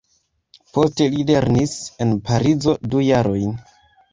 [0.77, 1.75] Poste li lernis
[2.07, 3.57] en Parizo du jarojn.